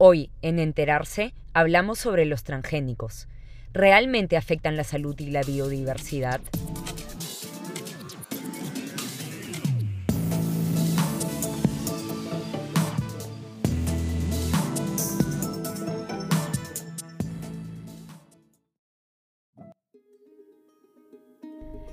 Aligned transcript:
Hoy, 0.00 0.30
en 0.42 0.60
Enterarse, 0.60 1.34
hablamos 1.54 1.98
sobre 1.98 2.24
los 2.24 2.44
transgénicos. 2.44 3.26
¿Realmente 3.72 4.36
afectan 4.36 4.76
la 4.76 4.84
salud 4.84 5.18
y 5.18 5.26
la 5.32 5.42
biodiversidad? 5.42 6.40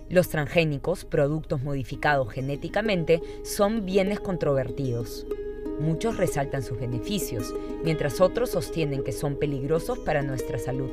Los 0.09 0.29
transgénicos, 0.29 1.05
productos 1.05 1.63
modificados 1.63 2.31
genéticamente, 2.31 3.19
son 3.43 3.83
bienes 3.83 4.19
controvertidos. 4.19 5.25
Muchos 5.79 6.17
resaltan 6.17 6.63
sus 6.63 6.79
beneficios, 6.79 7.53
mientras 7.83 8.21
otros 8.21 8.51
sostienen 8.51 9.03
que 9.03 9.11
son 9.11 9.35
peligrosos 9.35 9.99
para 9.99 10.21
nuestra 10.21 10.57
salud. 10.57 10.91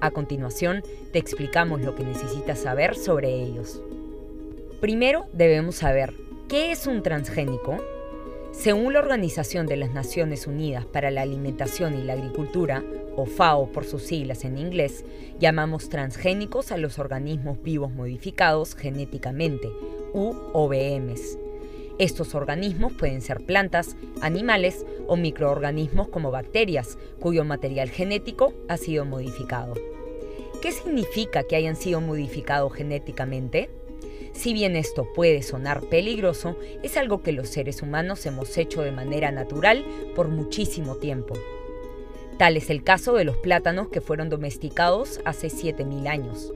A 0.00 0.10
continuación, 0.10 0.82
te 1.12 1.18
explicamos 1.18 1.82
lo 1.82 1.94
que 1.94 2.04
necesitas 2.04 2.58
saber 2.58 2.96
sobre 2.96 3.34
ellos. 3.34 3.82
Primero, 4.80 5.26
debemos 5.32 5.76
saber, 5.76 6.14
¿qué 6.48 6.72
es 6.72 6.86
un 6.86 7.02
transgénico? 7.02 7.76
Según 8.50 8.94
la 8.94 8.98
Organización 8.98 9.66
de 9.66 9.76
las 9.76 9.92
Naciones 9.92 10.46
Unidas 10.46 10.86
para 10.86 11.10
la 11.10 11.22
Alimentación 11.22 11.94
y 11.98 12.02
la 12.02 12.14
Agricultura, 12.14 12.82
o 13.14 13.26
FAO 13.26 13.70
por 13.70 13.84
sus 13.84 14.02
siglas 14.02 14.44
en 14.44 14.58
inglés, 14.58 15.04
llamamos 15.38 15.88
transgénicos 15.88 16.72
a 16.72 16.78
los 16.78 16.98
organismos 16.98 17.62
vivos 17.62 17.92
modificados 17.92 18.74
genéticamente, 18.74 19.68
u 20.12 20.34
OVMs. 20.52 21.38
Estos 22.00 22.34
organismos 22.34 22.94
pueden 22.94 23.20
ser 23.20 23.44
plantas, 23.44 23.94
animales 24.22 24.86
o 25.06 25.18
microorganismos 25.18 26.08
como 26.08 26.30
bacterias, 26.30 26.96
cuyo 27.20 27.44
material 27.44 27.90
genético 27.90 28.54
ha 28.68 28.78
sido 28.78 29.04
modificado. 29.04 29.74
¿Qué 30.62 30.72
significa 30.72 31.42
que 31.42 31.56
hayan 31.56 31.76
sido 31.76 32.00
modificados 32.00 32.72
genéticamente? 32.72 33.68
Si 34.32 34.54
bien 34.54 34.76
esto 34.76 35.12
puede 35.14 35.42
sonar 35.42 35.82
peligroso, 35.90 36.56
es 36.82 36.96
algo 36.96 37.22
que 37.22 37.32
los 37.32 37.50
seres 37.50 37.82
humanos 37.82 38.24
hemos 38.24 38.56
hecho 38.56 38.80
de 38.80 38.92
manera 38.92 39.30
natural 39.30 39.84
por 40.16 40.28
muchísimo 40.28 40.96
tiempo. 40.96 41.34
Tal 42.38 42.56
es 42.56 42.70
el 42.70 42.82
caso 42.82 43.12
de 43.12 43.24
los 43.24 43.36
plátanos 43.36 43.88
que 43.88 44.00
fueron 44.00 44.30
domesticados 44.30 45.20
hace 45.26 45.48
7.000 45.48 46.08
años. 46.08 46.50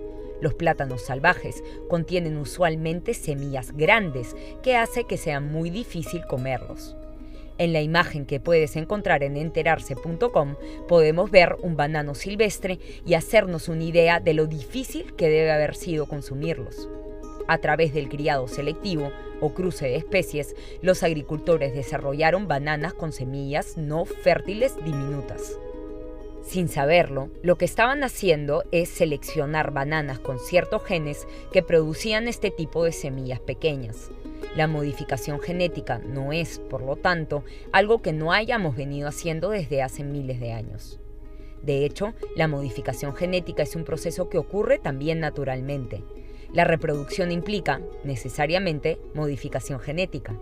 Los 0.44 0.52
plátanos 0.52 1.00
salvajes 1.00 1.64
contienen 1.88 2.36
usualmente 2.36 3.14
semillas 3.14 3.72
grandes 3.72 4.36
que 4.62 4.76
hace 4.76 5.04
que 5.04 5.16
sea 5.16 5.40
muy 5.40 5.70
difícil 5.70 6.20
comerlos. 6.26 6.94
En 7.56 7.72
la 7.72 7.80
imagen 7.80 8.26
que 8.26 8.40
puedes 8.40 8.76
encontrar 8.76 9.22
en 9.22 9.38
enterarse.com 9.38 10.56
podemos 10.86 11.30
ver 11.30 11.56
un 11.62 11.78
banano 11.78 12.14
silvestre 12.14 12.78
y 13.06 13.14
hacernos 13.14 13.70
una 13.70 13.84
idea 13.84 14.20
de 14.20 14.34
lo 14.34 14.46
difícil 14.46 15.14
que 15.14 15.30
debe 15.30 15.50
haber 15.50 15.74
sido 15.74 16.04
consumirlos. 16.04 16.90
A 17.48 17.56
través 17.56 17.94
del 17.94 18.10
criado 18.10 18.46
selectivo 18.46 19.12
o 19.40 19.54
cruce 19.54 19.86
de 19.86 19.96
especies, 19.96 20.54
los 20.82 21.02
agricultores 21.02 21.72
desarrollaron 21.72 22.48
bananas 22.48 22.92
con 22.92 23.12
semillas 23.12 23.78
no 23.78 24.04
fértiles 24.04 24.76
diminutas. 24.84 25.58
Sin 26.44 26.68
saberlo, 26.68 27.30
lo 27.42 27.56
que 27.56 27.64
estaban 27.64 28.04
haciendo 28.04 28.64
es 28.70 28.90
seleccionar 28.90 29.72
bananas 29.72 30.18
con 30.18 30.38
ciertos 30.38 30.84
genes 30.84 31.26
que 31.52 31.62
producían 31.62 32.28
este 32.28 32.50
tipo 32.50 32.84
de 32.84 32.92
semillas 32.92 33.40
pequeñas. 33.40 34.10
La 34.54 34.68
modificación 34.68 35.40
genética 35.40 35.98
no 35.98 36.32
es, 36.32 36.58
por 36.58 36.82
lo 36.82 36.96
tanto, 36.96 37.44
algo 37.72 38.02
que 38.02 38.12
no 38.12 38.30
hayamos 38.30 38.76
venido 38.76 39.08
haciendo 39.08 39.50
desde 39.50 39.82
hace 39.82 40.04
miles 40.04 40.38
de 40.38 40.52
años. 40.52 41.00
De 41.62 41.86
hecho, 41.86 42.12
la 42.36 42.46
modificación 42.46 43.14
genética 43.14 43.62
es 43.62 43.74
un 43.74 43.84
proceso 43.84 44.28
que 44.28 44.38
ocurre 44.38 44.78
también 44.78 45.20
naturalmente. 45.20 46.04
La 46.52 46.64
reproducción 46.64 47.32
implica, 47.32 47.80
necesariamente, 48.04 48.98
modificación 49.14 49.80
genética. 49.80 50.38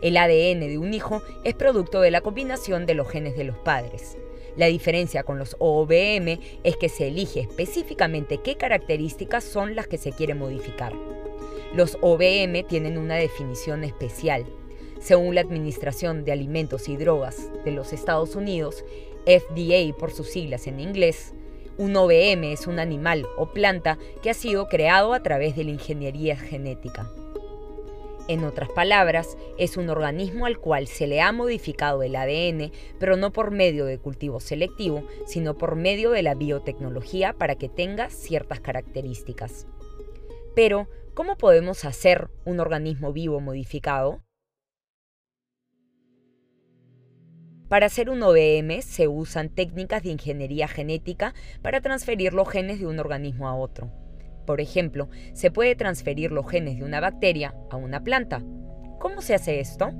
El 0.00 0.16
ADN 0.16 0.60
de 0.60 0.78
un 0.78 0.94
hijo 0.94 1.22
es 1.44 1.54
producto 1.54 2.00
de 2.00 2.10
la 2.10 2.22
combinación 2.22 2.86
de 2.86 2.94
los 2.94 3.08
genes 3.08 3.36
de 3.36 3.44
los 3.44 3.58
padres. 3.58 4.16
La 4.56 4.66
diferencia 4.66 5.22
con 5.22 5.38
los 5.38 5.56
OVM 5.58 6.38
es 6.62 6.76
que 6.76 6.88
se 6.88 7.08
elige 7.08 7.40
específicamente 7.40 8.38
qué 8.38 8.56
características 8.56 9.44
son 9.44 9.74
las 9.74 9.86
que 9.86 9.98
se 9.98 10.12
quiere 10.12 10.34
modificar. 10.34 10.92
Los 11.74 11.96
OVM 12.02 12.66
tienen 12.68 12.98
una 12.98 13.14
definición 13.14 13.82
especial. 13.82 14.44
Según 15.00 15.34
la 15.34 15.40
Administración 15.40 16.24
de 16.24 16.32
Alimentos 16.32 16.88
y 16.88 16.96
Drogas 16.96 17.50
de 17.64 17.72
los 17.72 17.92
Estados 17.92 18.36
Unidos, 18.36 18.84
FDA 19.24 19.96
por 19.96 20.12
sus 20.12 20.28
siglas 20.28 20.66
en 20.66 20.80
inglés, 20.80 21.32
un 21.78 21.96
OVM 21.96 22.44
es 22.52 22.66
un 22.66 22.78
animal 22.78 23.26
o 23.38 23.52
planta 23.52 23.98
que 24.22 24.28
ha 24.28 24.34
sido 24.34 24.68
creado 24.68 25.14
a 25.14 25.22
través 25.22 25.56
de 25.56 25.64
la 25.64 25.70
ingeniería 25.70 26.36
genética. 26.36 27.10
En 28.28 28.44
otras 28.44 28.70
palabras, 28.70 29.36
es 29.58 29.76
un 29.76 29.90
organismo 29.90 30.46
al 30.46 30.58
cual 30.58 30.86
se 30.86 31.08
le 31.08 31.20
ha 31.20 31.32
modificado 31.32 32.02
el 32.04 32.14
ADN, 32.14 32.70
pero 33.00 33.16
no 33.16 33.32
por 33.32 33.50
medio 33.50 33.84
de 33.84 33.98
cultivo 33.98 34.38
selectivo, 34.38 35.04
sino 35.26 35.58
por 35.58 35.74
medio 35.74 36.12
de 36.12 36.22
la 36.22 36.34
biotecnología 36.34 37.32
para 37.32 37.56
que 37.56 37.68
tenga 37.68 38.10
ciertas 38.10 38.60
características. 38.60 39.66
Pero, 40.54 40.88
¿cómo 41.14 41.36
podemos 41.36 41.84
hacer 41.84 42.30
un 42.44 42.60
organismo 42.60 43.12
vivo 43.12 43.40
modificado? 43.40 44.22
Para 47.68 47.86
hacer 47.86 48.08
un 48.08 48.22
OVM 48.22 48.82
se 48.82 49.08
usan 49.08 49.48
técnicas 49.48 50.02
de 50.02 50.10
ingeniería 50.10 50.68
genética 50.68 51.34
para 51.62 51.80
transferir 51.80 52.34
los 52.34 52.48
genes 52.48 52.78
de 52.78 52.86
un 52.86 53.00
organismo 53.00 53.48
a 53.48 53.56
otro. 53.56 54.01
Por 54.46 54.60
ejemplo, 54.60 55.08
se 55.32 55.50
puede 55.50 55.76
transferir 55.76 56.32
los 56.32 56.48
genes 56.48 56.78
de 56.78 56.84
una 56.84 57.00
bacteria 57.00 57.54
a 57.70 57.76
una 57.76 58.02
planta. 58.02 58.42
¿Cómo 58.98 59.22
se 59.22 59.34
hace 59.34 59.60
esto? 59.60 59.90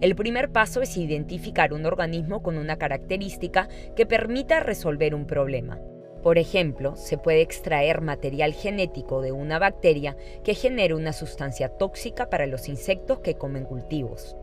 El 0.00 0.16
primer 0.16 0.50
paso 0.50 0.82
es 0.82 0.96
identificar 0.96 1.72
un 1.72 1.86
organismo 1.86 2.42
con 2.42 2.58
una 2.58 2.76
característica 2.76 3.68
que 3.96 4.06
permita 4.06 4.60
resolver 4.60 5.14
un 5.14 5.26
problema. 5.26 5.80
Por 6.22 6.38
ejemplo, 6.38 6.96
se 6.96 7.18
puede 7.18 7.42
extraer 7.42 8.00
material 8.00 8.54
genético 8.54 9.20
de 9.20 9.32
una 9.32 9.58
bacteria 9.58 10.16
que 10.42 10.54
genere 10.54 10.94
una 10.94 11.12
sustancia 11.12 11.68
tóxica 11.68 12.30
para 12.30 12.46
los 12.46 12.68
insectos 12.68 13.20
que 13.20 13.34
comen 13.34 13.64
cultivos. 13.64 14.36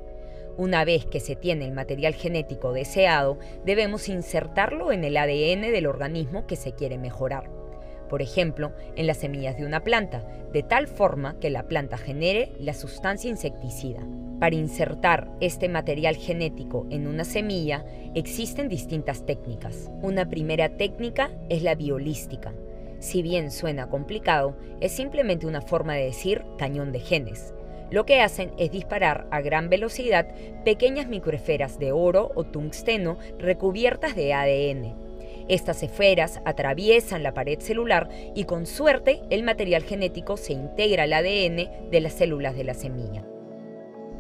Una 0.57 0.85
vez 0.85 1.05
que 1.05 1.19
se 1.19 1.35
tiene 1.35 1.65
el 1.65 1.71
material 1.71 2.13
genético 2.13 2.71
deseado, 2.73 3.39
debemos 3.65 4.09
insertarlo 4.09 4.91
en 4.91 5.03
el 5.03 5.17
ADN 5.17 5.61
del 5.71 5.87
organismo 5.87 6.45
que 6.45 6.55
se 6.55 6.73
quiere 6.73 6.97
mejorar 6.97 7.60
por 8.11 8.21
ejemplo, 8.21 8.73
en 8.97 9.07
las 9.07 9.19
semillas 9.19 9.57
de 9.57 9.65
una 9.65 9.85
planta, 9.85 10.21
de 10.51 10.63
tal 10.63 10.87
forma 10.87 11.39
que 11.39 11.49
la 11.49 11.69
planta 11.69 11.97
genere 11.97 12.51
la 12.59 12.73
sustancia 12.73 13.29
insecticida. 13.29 14.01
Para 14.37 14.57
insertar 14.57 15.31
este 15.39 15.69
material 15.69 16.17
genético 16.17 16.85
en 16.89 17.07
una 17.07 17.23
semilla 17.23 17.85
existen 18.13 18.67
distintas 18.67 19.25
técnicas. 19.25 19.89
Una 20.01 20.27
primera 20.27 20.75
técnica 20.75 21.31
es 21.47 21.63
la 21.63 21.73
biolística. 21.73 22.53
Si 22.99 23.21
bien 23.21 23.49
suena 23.49 23.87
complicado, 23.87 24.57
es 24.81 24.91
simplemente 24.91 25.47
una 25.47 25.61
forma 25.61 25.93
de 25.93 26.03
decir 26.03 26.43
cañón 26.57 26.91
de 26.91 26.99
genes. 26.99 27.53
Lo 27.91 28.05
que 28.05 28.19
hacen 28.19 28.51
es 28.57 28.71
disparar 28.71 29.25
a 29.31 29.39
gran 29.39 29.69
velocidad 29.69 30.27
pequeñas 30.65 31.07
microesferas 31.07 31.79
de 31.79 31.93
oro 31.93 32.29
o 32.35 32.43
tungsteno 32.43 33.17
recubiertas 33.39 34.17
de 34.17 34.33
ADN 34.33 35.10
estas 35.51 35.83
esferas 35.83 36.39
atraviesan 36.45 37.23
la 37.23 37.33
pared 37.33 37.59
celular 37.59 38.07
y 38.33 38.45
con 38.45 38.65
suerte 38.65 39.21
el 39.29 39.43
material 39.43 39.83
genético 39.83 40.37
se 40.37 40.53
integra 40.53 41.03
al 41.03 41.11
ADN 41.11 41.89
de 41.91 41.99
las 41.99 42.13
células 42.13 42.55
de 42.55 42.63
la 42.63 42.73
semilla. 42.73 43.25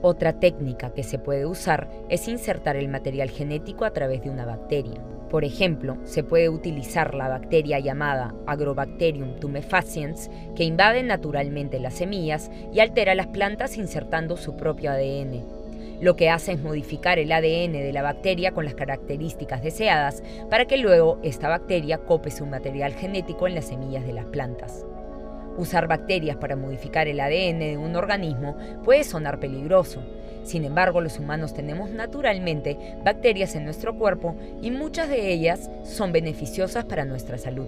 Otra 0.01 0.41
técnica 0.41 0.93
que 0.93 1.03
se 1.03 1.19
puede 1.19 1.45
usar 1.45 1.89
es 2.09 2.27
insertar 2.27 2.75
el 2.75 2.89
material 2.89 3.29
genético 3.29 3.85
a 3.85 3.93
través 3.93 4.21
de 4.23 4.29
una 4.29 4.45
bacteria. 4.45 5.01
Por 5.29 5.45
ejemplo, 5.45 5.95
se 6.03 6.25
puede 6.25 6.49
utilizar 6.49 7.15
la 7.15 7.29
bacteria 7.29 7.79
llamada 7.79 8.35
Agrobacterium 8.45 9.39
tumefaciens, 9.39 10.29
que 10.53 10.65
invade 10.65 11.01
naturalmente 11.01 11.79
las 11.79 11.93
semillas 11.93 12.51
y 12.73 12.81
altera 12.81 13.15
las 13.15 13.27
plantas 13.27 13.77
insertando 13.77 14.35
su 14.35 14.57
propio 14.57 14.91
ADN. 14.91 15.60
Lo 16.01 16.15
que 16.15 16.31
hace 16.31 16.53
es 16.53 16.61
modificar 16.63 17.19
el 17.19 17.31
ADN 17.31 17.73
de 17.73 17.93
la 17.93 18.01
bacteria 18.01 18.53
con 18.53 18.65
las 18.65 18.73
características 18.73 19.61
deseadas 19.61 20.23
para 20.49 20.65
que 20.65 20.77
luego 20.77 21.19
esta 21.21 21.47
bacteria 21.47 21.99
cope 21.99 22.31
su 22.31 22.47
material 22.47 22.93
genético 22.93 23.47
en 23.47 23.53
las 23.53 23.65
semillas 23.65 24.03
de 24.07 24.13
las 24.13 24.25
plantas. 24.25 24.83
Usar 25.57 25.87
bacterias 25.87 26.37
para 26.37 26.55
modificar 26.55 27.07
el 27.07 27.19
ADN 27.19 27.59
de 27.59 27.77
un 27.77 27.95
organismo 27.95 28.57
puede 28.83 29.03
sonar 29.03 29.39
peligroso. 29.39 30.01
Sin 30.43 30.65
embargo, 30.65 31.01
los 31.01 31.19
humanos 31.19 31.53
tenemos 31.53 31.91
naturalmente 31.91 32.97
bacterias 33.05 33.53
en 33.53 33.65
nuestro 33.65 33.95
cuerpo 33.95 34.35
y 34.59 34.71
muchas 34.71 35.07
de 35.07 35.31
ellas 35.31 35.69
son 35.83 36.11
beneficiosas 36.11 36.83
para 36.85 37.05
nuestra 37.05 37.37
salud. 37.37 37.67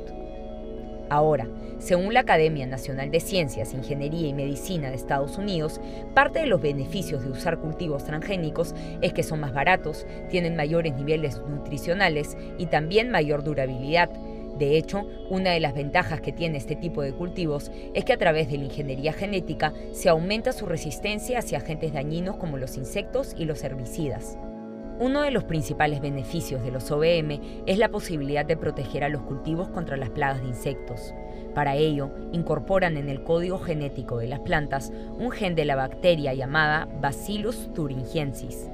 Ahora, 1.09 1.47
según 1.79 2.13
la 2.13 2.21
Academia 2.21 2.65
Nacional 2.65 3.11
de 3.11 3.19
Ciencias, 3.19 3.73
Ingeniería 3.73 4.27
y 4.27 4.33
Medicina 4.33 4.89
de 4.89 4.95
Estados 4.95 5.37
Unidos, 5.37 5.81
parte 6.13 6.39
de 6.39 6.47
los 6.47 6.61
beneficios 6.61 7.23
de 7.23 7.31
usar 7.31 7.59
cultivos 7.59 8.05
transgénicos 8.05 8.73
es 9.01 9.13
que 9.13 9.23
son 9.23 9.41
más 9.41 9.53
baratos, 9.53 10.07
tienen 10.29 10.55
mayores 10.55 10.95
niveles 10.95 11.41
nutricionales 11.47 12.37
y 12.57 12.67
también 12.67 13.11
mayor 13.11 13.43
durabilidad. 13.43 14.09
De 14.57 14.77
hecho, 14.77 15.07
una 15.29 15.51
de 15.51 15.59
las 15.59 15.73
ventajas 15.73 16.21
que 16.21 16.31
tiene 16.31 16.57
este 16.57 16.75
tipo 16.75 17.01
de 17.01 17.13
cultivos 17.13 17.71
es 17.93 18.05
que 18.05 18.13
a 18.13 18.17
través 18.17 18.49
de 18.49 18.57
la 18.57 18.65
ingeniería 18.65 19.11
genética 19.11 19.73
se 19.91 20.09
aumenta 20.09 20.53
su 20.53 20.65
resistencia 20.65 21.39
hacia 21.39 21.57
agentes 21.57 21.91
dañinos 21.91 22.37
como 22.37 22.57
los 22.57 22.77
insectos 22.77 23.35
y 23.37 23.45
los 23.45 23.63
herbicidas. 23.63 24.37
Uno 24.99 25.23
de 25.23 25.31
los 25.31 25.43
principales 25.43 26.01
beneficios 26.01 26.63
de 26.63 26.71
los 26.71 26.91
OBM 26.91 27.39
es 27.65 27.77
la 27.79 27.89
posibilidad 27.89 28.45
de 28.45 28.55
proteger 28.55 29.03
a 29.03 29.09
los 29.09 29.23
cultivos 29.23 29.69
contra 29.69 29.97
las 29.97 30.11
plagas 30.11 30.41
de 30.41 30.47
insectos. 30.47 31.13
Para 31.55 31.75
ello, 31.75 32.11
incorporan 32.31 32.97
en 32.97 33.09
el 33.09 33.23
código 33.23 33.57
genético 33.57 34.19
de 34.19 34.27
las 34.27 34.39
plantas 34.41 34.91
un 35.17 35.31
gen 35.31 35.55
de 35.55 35.65
la 35.65 35.75
bacteria 35.75 36.33
llamada 36.33 36.87
Bacillus 37.01 37.73
thuringiensis. 37.73 38.69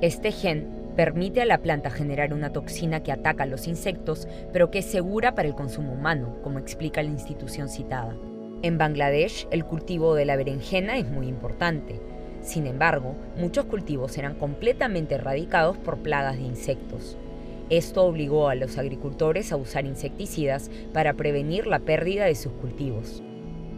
Este 0.00 0.30
gen 0.30 0.68
permite 0.96 1.42
a 1.42 1.46
la 1.46 1.58
planta 1.58 1.90
generar 1.90 2.32
una 2.32 2.52
toxina 2.52 3.02
que 3.02 3.12
ataca 3.12 3.42
a 3.42 3.46
los 3.46 3.66
insectos, 3.66 4.28
pero 4.52 4.70
que 4.70 4.78
es 4.78 4.86
segura 4.86 5.34
para 5.34 5.48
el 5.48 5.54
consumo 5.54 5.92
humano, 5.92 6.36
como 6.42 6.58
explica 6.58 7.02
la 7.02 7.10
institución 7.10 7.68
citada. 7.68 8.16
En 8.62 8.78
Bangladesh, 8.78 9.48
el 9.50 9.64
cultivo 9.64 10.14
de 10.14 10.26
la 10.26 10.36
berenjena 10.36 10.96
es 10.96 11.08
muy 11.08 11.26
importante. 11.26 12.00
Sin 12.42 12.66
embargo, 12.66 13.14
muchos 13.36 13.66
cultivos 13.66 14.16
eran 14.18 14.34
completamente 14.34 15.16
erradicados 15.16 15.76
por 15.76 15.98
plagas 15.98 16.36
de 16.36 16.44
insectos. 16.44 17.16
Esto 17.68 18.04
obligó 18.04 18.48
a 18.48 18.54
los 18.54 18.78
agricultores 18.78 19.52
a 19.52 19.56
usar 19.56 19.86
insecticidas 19.86 20.70
para 20.92 21.14
prevenir 21.14 21.66
la 21.66 21.78
pérdida 21.78 22.24
de 22.24 22.34
sus 22.34 22.52
cultivos. 22.52 23.22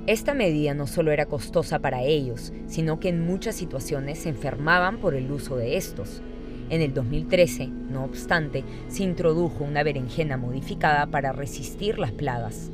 Esta 0.06 0.35
medida 0.35 0.75
no 0.75 0.87
solo 0.87 1.12
era 1.12 1.26
costosa 1.26 1.79
para 1.79 2.03
ellos, 2.03 2.53
sino 2.67 2.99
que 2.99 3.09
en 3.09 3.25
muchas 3.25 3.55
situaciones 3.55 4.19
se 4.19 4.31
enfermaban 4.31 4.99
por 4.99 5.15
el 5.15 5.31
uso 5.31 5.56
de 5.56 5.76
estos. 5.76 6.23
En 6.70 6.81
el 6.81 6.94
2013, 6.94 7.67
no 7.67 8.05
obstante, 8.05 8.65
se 8.88 9.03
introdujo 9.03 9.62
una 9.62 9.82
berenjena 9.82 10.37
modificada 10.38 11.06
para 11.06 11.32
resistir 11.32 11.99
las 11.99 12.12
plagas. 12.12 12.70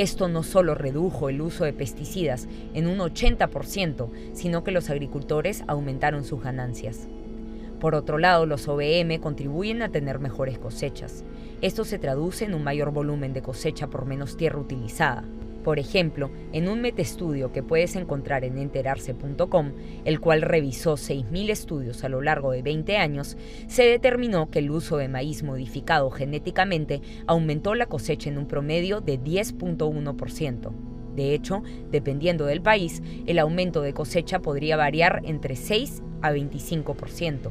Esto 0.00 0.28
no 0.28 0.42
solo 0.42 0.74
redujo 0.74 1.28
el 1.28 1.42
uso 1.42 1.64
de 1.64 1.74
pesticidas 1.74 2.48
en 2.72 2.86
un 2.86 3.00
80%, 3.00 4.08
sino 4.32 4.64
que 4.64 4.70
los 4.70 4.88
agricultores 4.88 5.62
aumentaron 5.66 6.24
sus 6.24 6.42
ganancias. 6.42 7.06
Por 7.80 7.94
otro 7.94 8.16
lado, 8.16 8.46
los 8.46 8.66
OBM 8.66 9.20
contribuyen 9.20 9.82
a 9.82 9.90
tener 9.90 10.18
mejores 10.18 10.58
cosechas. 10.58 11.22
Esto 11.60 11.84
se 11.84 11.98
traduce 11.98 12.46
en 12.46 12.54
un 12.54 12.64
mayor 12.64 12.92
volumen 12.92 13.34
de 13.34 13.42
cosecha 13.42 13.88
por 13.88 14.06
menos 14.06 14.38
tierra 14.38 14.58
utilizada. 14.58 15.22
Por 15.64 15.78
ejemplo, 15.78 16.30
en 16.52 16.68
un 16.68 16.80
metaestudio 16.80 17.52
que 17.52 17.62
puedes 17.62 17.94
encontrar 17.96 18.44
en 18.44 18.58
enterarse.com, 18.58 19.72
el 20.04 20.20
cual 20.20 20.42
revisó 20.42 20.94
6.000 20.94 21.50
estudios 21.50 22.02
a 22.02 22.08
lo 22.08 22.22
largo 22.22 22.52
de 22.52 22.62
20 22.62 22.96
años, 22.96 23.36
se 23.66 23.84
determinó 23.84 24.50
que 24.50 24.60
el 24.60 24.70
uso 24.70 24.96
de 24.96 25.08
maíz 25.08 25.42
modificado 25.42 26.10
genéticamente 26.10 27.02
aumentó 27.26 27.74
la 27.74 27.86
cosecha 27.86 28.30
en 28.30 28.38
un 28.38 28.46
promedio 28.46 29.00
de 29.00 29.20
10.1%. 29.20 30.72
De 31.14 31.34
hecho, 31.34 31.62
dependiendo 31.90 32.46
del 32.46 32.62
país, 32.62 33.02
el 33.26 33.38
aumento 33.38 33.82
de 33.82 33.92
cosecha 33.92 34.40
podría 34.40 34.76
variar 34.76 35.20
entre 35.24 35.56
6 35.56 36.02
a 36.22 36.32
25%. 36.32 37.50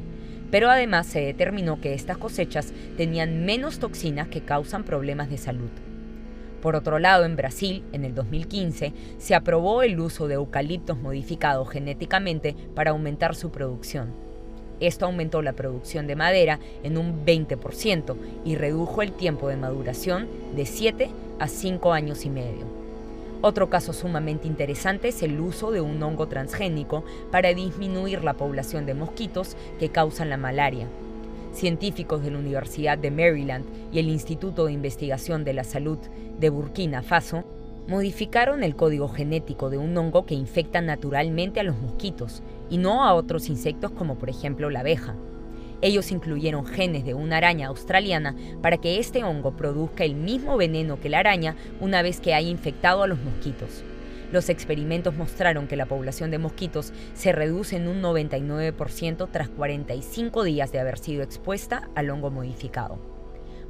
Pero 0.50 0.70
además 0.70 1.06
se 1.06 1.22
determinó 1.22 1.80
que 1.80 1.94
estas 1.94 2.18
cosechas 2.18 2.74
tenían 2.98 3.46
menos 3.46 3.78
toxinas 3.78 4.30
que 4.30 4.42
causan 4.42 4.84
problemas 4.84 5.30
de 5.30 5.38
salud. 5.38 5.70
Por 6.62 6.76
otro 6.76 7.00
lado, 7.00 7.26
en 7.26 7.36
Brasil, 7.36 7.84
en 7.94 8.04
el 8.04 8.14
2015, 8.14 8.94
se 9.18 9.36
aprobó 9.36 9.82
el 9.82 10.00
uso 10.00 10.28
de 10.28 10.36
eucaliptos 10.36 10.98
modificados 10.98 11.70
genéticamente 11.70 12.56
para 12.76 12.92
aumentar 12.92 13.36
su 13.36 13.50
producción. 13.50 14.10
Esto 14.80 15.06
aumentó 15.06 15.42
la 15.42 15.54
producción 15.54 16.08
de 16.08 16.16
madera 16.16 16.60
en 16.84 16.98
un 16.98 17.26
20% 17.26 18.16
y 18.46 18.56
redujo 18.56 19.02
el 19.02 19.12
tiempo 19.12 19.50
de 19.50 19.58
maduración 19.58 20.28
de 20.56 20.66
7 20.66 21.10
a 21.40 21.48
5 21.48 21.94
años 21.94 22.26
y 22.26 22.30
medio. 22.30 22.66
Otro 23.42 23.70
caso 23.70 23.94
sumamente 23.94 24.48
interesante 24.48 25.10
es 25.10 25.24
el 25.24 25.40
uso 25.40 25.72
de 25.72 25.80
un 25.80 26.02
hongo 26.04 26.28
transgénico 26.28 27.06
para 27.32 27.54
disminuir 27.54 28.24
la 28.24 28.34
población 28.34 28.86
de 28.86 28.94
mosquitos 28.94 29.56
que 29.80 29.90
causan 29.90 30.30
la 30.30 30.36
malaria. 30.36 30.88
Científicos 31.60 32.24
de 32.24 32.32
la 32.32 32.38
Universidad 32.38 32.98
de 32.98 33.12
Maryland 33.12 33.66
y 33.92 34.00
el 34.00 34.08
Instituto 34.08 34.66
de 34.66 34.72
Investigación 34.72 35.44
de 35.44 35.52
la 35.52 35.66
Salud 35.66 35.98
de 36.40 36.50
Burkina 36.50 37.04
Faso 37.04 37.44
modificaron 37.86 38.64
el 38.64 38.78
código 38.78 39.10
genético 39.10 39.70
de 39.70 39.78
un 39.78 39.98
hongo 39.98 40.26
que 40.26 40.36
infecta 40.36 40.80
naturalmente 40.80 41.60
a 41.60 41.64
los 41.64 41.78
mosquitos 41.78 42.44
y 42.70 42.78
no 42.78 43.04
a 43.04 43.14
otros 43.14 43.50
insectos 43.50 43.92
como 43.92 44.16
por 44.16 44.30
ejemplo 44.30 44.70
la 44.70 44.80
abeja. 44.80 45.18
Ellos 45.82 46.14
incluyeron 46.14 46.66
genes 46.66 47.04
de 47.04 47.14
una 47.14 47.36
araña 47.36 47.68
australiana 47.68 48.38
para 48.62 48.78
que 48.78 48.98
este 48.98 49.26
hongo 49.26 49.52
produzca 49.58 50.06
el 50.06 50.16
mismo 50.16 50.56
veneno 50.56 50.98
que 51.02 51.10
la 51.10 51.20
araña 51.20 51.58
una 51.82 52.02
vez 52.02 52.22
que 52.22 52.34
haya 52.34 52.48
infectado 52.48 53.04
a 53.04 53.08
los 53.08 53.20
mosquitos. 53.20 53.84
Los 54.31 54.50
experimentos 54.50 55.16
mostraron 55.16 55.68
que 55.68 55.76
la 55.76 55.88
población 55.88 56.30
de 56.30 56.38
mosquitos 56.38 56.94
se 57.14 57.31
reduce 57.31 57.76
en 57.76 57.88
un 57.88 58.02
99% 58.02 59.30
tras 59.31 59.50
45 59.50 60.44
días 60.44 60.72
de 60.72 60.80
haber 60.80 61.00
sido 61.00 61.24
expuesta 61.24 61.90
al 61.96 62.10
hongo 62.12 62.30
modificado. 62.30 63.00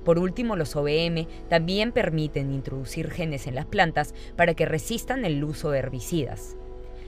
Por 0.03 0.19
último, 0.19 0.55
los 0.55 0.75
OBM 0.75 1.27
también 1.49 1.91
permiten 1.91 2.51
introducir 2.51 3.09
genes 3.09 3.47
en 3.47 3.55
las 3.55 3.65
plantas 3.65 4.13
para 4.35 4.53
que 4.53 4.65
resistan 4.65 5.23
el 5.23 5.43
uso 5.43 5.71
de 5.71 5.79
herbicidas. 5.79 6.57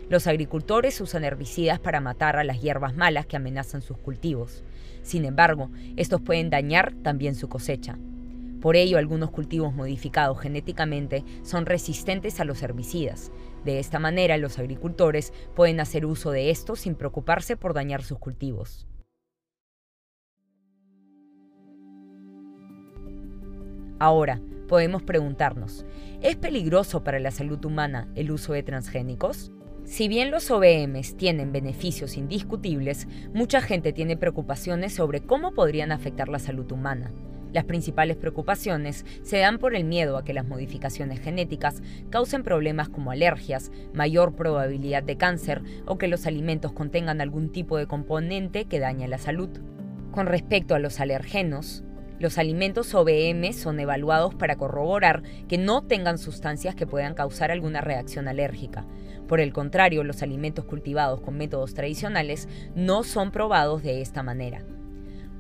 Los 0.10 0.28
agricultores 0.28 1.00
usan 1.00 1.24
herbicidas 1.24 1.80
para 1.80 2.02
matar 2.02 2.36
a 2.36 2.44
las 2.44 2.62
hierbas 2.62 2.96
malas 2.96 3.26
que 3.26 3.38
amenazan 3.38 3.82
sus 3.82 3.98
cultivos. 3.98 4.64
Sin 5.04 5.26
embargo, 5.26 5.72
estos 5.96 6.22
pueden 6.22 6.50
dañar 6.50 6.94
también 7.02 7.34
su 7.36 7.48
cosecha. 7.48 7.98
Por 8.62 8.76
ello, 8.76 9.00
algunos 9.00 9.32
cultivos 9.32 9.74
modificados 9.74 10.40
genéticamente 10.40 11.26
son 11.42 11.66
resistentes 11.66 12.40
a 12.40 12.46
los 12.46 12.62
herbicidas. 12.62 13.32
De 13.66 13.80
esta 13.80 13.98
manera, 13.98 14.38
los 14.38 14.60
agricultores 14.60 15.34
pueden 15.56 15.80
hacer 15.80 16.06
uso 16.06 16.30
de 16.30 16.52
estos 16.52 16.82
sin 16.82 16.94
preocuparse 16.94 17.58
por 17.58 17.74
dañar 17.74 18.04
sus 18.04 18.20
cultivos. 18.20 18.88
Ahora, 23.98 24.42
podemos 24.68 25.04
preguntarnos, 25.04 25.86
¿es 26.22 26.36
peligroso 26.36 27.04
para 27.04 27.20
la 27.20 27.32
salud 27.32 27.64
humana 27.66 28.12
el 28.16 28.32
uso 28.32 28.54
de 28.54 28.64
transgénicos? 28.64 29.52
Si 29.84 30.08
bien 30.08 30.30
los 30.32 30.50
OBMs 30.52 31.18
tienen 31.18 31.52
beneficios 31.52 32.16
indiscutibles, 32.16 33.08
mucha 33.34 33.62
gente 33.62 33.92
tiene 33.92 34.18
preocupaciones 34.18 34.94
sobre 34.94 35.22
cómo 35.22 35.54
podrían 35.54 35.92
afectar 35.92 36.30
la 36.30 36.40
salud 36.40 36.72
humana. 36.72 37.12
Las 37.54 37.66
principales 37.66 38.16
preocupaciones 38.16 39.06
se 39.24 39.40
dan 39.40 39.58
por 39.58 39.76
el 39.76 39.84
miedo 39.84 40.18
a 40.18 40.24
que 40.24 40.34
las 40.34 40.48
modificaciones 40.48 41.20
genéticas 41.20 41.82
causen 42.10 42.44
problemas 42.44 42.88
como 42.90 43.12
alergias, 43.12 43.72
mayor 43.94 44.36
probabilidad 44.36 45.04
de 45.04 45.18
cáncer 45.18 45.62
o 45.86 45.98
que 45.98 46.08
los 46.08 46.26
alimentos 46.28 46.72
contengan 46.72 47.20
algún 47.20 47.52
tipo 47.52 47.78
de 47.78 47.88
componente 47.88 48.66
que 48.66 48.80
dañe 48.80 49.08
la 49.08 49.18
salud. 49.18 49.50
Con 50.12 50.28
respecto 50.28 50.76
a 50.76 50.80
los 50.80 51.00
alergenos, 51.00 51.84
los 52.20 52.38
alimentos 52.38 52.94
OBM 52.94 53.52
son 53.52 53.80
evaluados 53.80 54.36
para 54.36 54.56
corroborar 54.56 55.24
que 55.50 55.58
no 55.58 55.82
tengan 55.82 56.20
sustancias 56.20 56.76
que 56.76 56.86
puedan 56.86 57.16
causar 57.16 57.52
alguna 57.52 57.82
reacción 57.82 58.28
alérgica. 58.28 58.86
Por 59.28 59.40
el 59.40 59.52
contrario, 59.54 60.04
los 60.04 60.22
alimentos 60.22 60.66
cultivados 60.66 61.22
con 61.22 61.38
métodos 61.38 61.74
tradicionales 61.74 62.48
no 62.76 63.04
son 63.04 63.32
probados 63.32 63.82
de 63.82 64.02
esta 64.02 64.22
manera. 64.22 64.64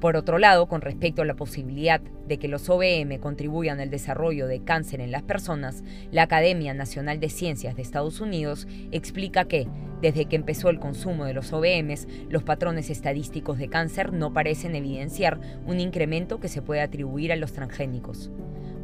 Por 0.01 0.17
otro 0.17 0.39
lado, 0.39 0.67
con 0.67 0.81
respecto 0.81 1.21
a 1.21 1.25
la 1.25 1.35
posibilidad 1.35 2.01
de 2.01 2.39
que 2.39 2.47
los 2.47 2.67
OBM 2.71 3.19
contribuyan 3.19 3.79
al 3.79 3.91
desarrollo 3.91 4.47
de 4.47 4.63
cáncer 4.63 4.99
en 4.99 5.11
las 5.11 5.21
personas, 5.21 5.83
la 6.11 6.23
Academia 6.23 6.73
Nacional 6.73 7.19
de 7.19 7.29
Ciencias 7.29 7.75
de 7.75 7.83
Estados 7.83 8.19
Unidos 8.19 8.67
explica 8.91 9.45
que, 9.45 9.67
desde 10.01 10.25
que 10.25 10.37
empezó 10.37 10.71
el 10.71 10.79
consumo 10.79 11.25
de 11.25 11.35
los 11.35 11.53
OBMs, 11.53 12.07
los 12.29 12.41
patrones 12.41 12.89
estadísticos 12.89 13.59
de 13.59 13.69
cáncer 13.69 14.11
no 14.11 14.33
parecen 14.33 14.73
evidenciar 14.73 15.39
un 15.67 15.79
incremento 15.79 16.39
que 16.39 16.47
se 16.47 16.63
puede 16.63 16.81
atribuir 16.81 17.31
a 17.31 17.35
los 17.35 17.53
transgénicos. 17.53 18.31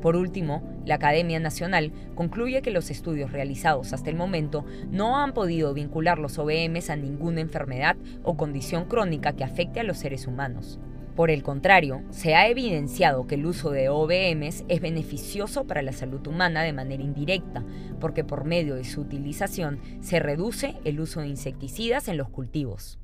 Por 0.04 0.16
último, 0.16 0.62
la 0.86 0.96
Academia 0.96 1.40
Nacional 1.40 1.94
concluye 2.14 2.62
que 2.62 2.70
los 2.70 2.92
estudios 2.92 3.32
realizados 3.32 3.92
hasta 3.92 4.12
el 4.12 4.16
momento 4.16 4.66
no 4.92 5.18
han 5.18 5.34
podido 5.34 5.74
vincular 5.74 6.20
los 6.20 6.38
OBMs 6.38 6.92
a 6.92 6.96
ninguna 6.96 7.42
enfermedad 7.42 7.98
o 8.22 8.38
condición 8.38 8.86
crónica 8.86 9.34
que 9.34 9.44
afecte 9.44 9.80
a 9.80 9.84
los 9.84 9.98
seres 9.98 10.28
humanos. 10.28 10.80
Por 11.18 11.32
el 11.32 11.42
contrario, 11.42 12.04
se 12.12 12.36
ha 12.36 12.48
evidenciado 12.48 13.26
que 13.26 13.34
el 13.34 13.48
uso 13.48 13.72
de 13.72 13.90
OBMs 13.90 14.66
es 14.68 14.82
beneficioso 14.82 15.66
para 15.66 15.82
la 15.82 15.92
salud 15.92 16.26
humana 16.28 16.62
de 16.62 16.74
manera 16.74 17.02
indirecta, 17.02 17.66
porque 18.00 18.24
por 18.24 18.46
medio 18.46 18.76
de 18.76 18.84
su 18.84 19.02
utilización 19.02 19.80
se 20.02 20.20
reduce 20.20 20.76
el 20.84 21.00
uso 21.00 21.22
de 21.22 21.30
insecticidas 21.30 22.08
en 22.08 22.18
los 22.18 22.30
cultivos. 22.30 23.00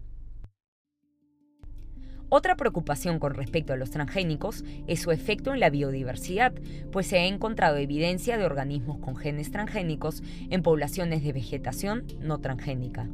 Otra 2.29 2.55
preocupación 2.55 3.17
con 3.17 3.33
respecto 3.33 3.73
a 3.73 3.77
los 3.77 3.89
transgénicos 3.89 4.63
es 4.85 5.01
su 5.01 5.09
efecto 5.09 5.51
en 5.51 5.59
la 5.59 5.71
biodiversidad, 5.71 6.53
pues 6.91 7.07
se 7.07 7.17
ha 7.17 7.25
encontrado 7.25 7.77
evidencia 7.77 8.37
de 8.37 8.45
organismos 8.45 8.99
con 8.99 9.15
genes 9.15 9.49
transgénicos 9.49 10.21
en 10.51 10.61
poblaciones 10.61 11.23
de 11.23 11.33
vegetación 11.33 12.05
no 12.19 12.37
transgénica. 12.37 13.09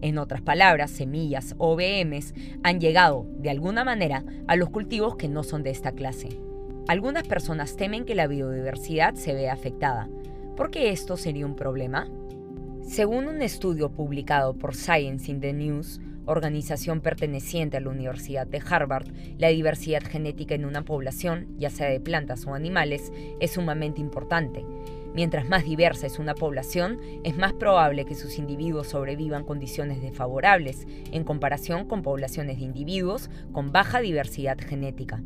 En 0.00 0.18
otras 0.18 0.42
palabras, 0.42 0.90
semillas 0.90 1.54
o 1.58 1.72
OBMs 1.72 2.34
han 2.62 2.80
llegado, 2.80 3.26
de 3.38 3.50
alguna 3.50 3.84
manera, 3.84 4.24
a 4.46 4.56
los 4.56 4.70
cultivos 4.70 5.16
que 5.16 5.28
no 5.28 5.42
son 5.42 5.62
de 5.62 5.70
esta 5.70 5.92
clase. 5.92 6.28
Algunas 6.86 7.26
personas 7.26 7.76
temen 7.76 8.04
que 8.04 8.14
la 8.14 8.26
biodiversidad 8.26 9.14
se 9.14 9.34
vea 9.34 9.52
afectada. 9.52 10.08
¿Por 10.56 10.70
qué 10.70 10.90
esto 10.90 11.16
sería 11.16 11.46
un 11.46 11.56
problema? 11.56 12.08
Según 12.82 13.26
un 13.26 13.42
estudio 13.42 13.90
publicado 13.90 14.54
por 14.54 14.74
Science 14.74 15.30
in 15.30 15.40
the 15.40 15.52
News, 15.52 16.00
organización 16.24 17.00
perteneciente 17.00 17.76
a 17.76 17.80
la 17.80 17.90
Universidad 17.90 18.46
de 18.46 18.62
Harvard, 18.66 19.08
la 19.38 19.48
diversidad 19.48 20.02
genética 20.02 20.54
en 20.54 20.64
una 20.64 20.84
población, 20.84 21.48
ya 21.58 21.70
sea 21.70 21.88
de 21.88 22.00
plantas 22.00 22.46
o 22.46 22.54
animales, 22.54 23.12
es 23.40 23.52
sumamente 23.52 24.00
importante. 24.00 24.64
Mientras 25.18 25.48
más 25.48 25.64
diversa 25.64 26.06
es 26.06 26.20
una 26.20 26.36
población, 26.36 27.00
es 27.24 27.36
más 27.36 27.52
probable 27.52 28.04
que 28.04 28.14
sus 28.14 28.38
individuos 28.38 28.86
sobrevivan 28.86 29.42
condiciones 29.42 30.00
desfavorables 30.00 30.86
en 31.10 31.24
comparación 31.24 31.88
con 31.88 32.02
poblaciones 32.02 32.58
de 32.58 32.64
individuos 32.64 33.28
con 33.50 33.72
baja 33.72 33.98
diversidad 33.98 34.56
genética. 34.60 35.20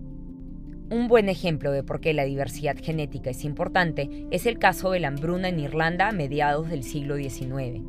Un 0.89 1.09
buen 1.09 1.29
ejemplo 1.29 1.73
de 1.73 1.83
por 1.83 2.01
qué 2.01 2.15
la 2.15 2.25
diversidad 2.25 2.79
genética 2.83 3.29
es 3.29 3.45
importante 3.45 4.27
es 4.31 4.47
el 4.47 4.59
caso 4.59 4.93
de 4.93 5.01
la 5.01 5.09
hambruna 5.09 5.51
en 5.51 5.61
Irlanda 5.61 6.09
a 6.09 6.13
mediados 6.13 6.71
del 6.71 6.85
siglo 6.85 7.17
XIX. 7.17 7.83